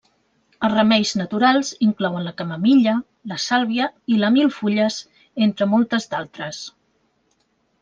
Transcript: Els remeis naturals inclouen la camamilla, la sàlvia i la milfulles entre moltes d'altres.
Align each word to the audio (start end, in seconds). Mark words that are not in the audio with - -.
Els 0.67 0.71
remeis 0.77 1.11
naturals 1.19 1.69
inclouen 1.87 2.25
la 2.29 2.33
camamilla, 2.39 2.95
la 3.35 3.39
sàlvia 3.45 3.91
i 4.15 4.19
la 4.25 4.33
milfulles 4.39 4.99
entre 5.49 5.71
moltes 5.77 6.11
d'altres. 6.17 6.65